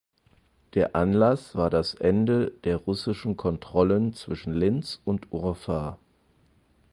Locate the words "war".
1.55-1.69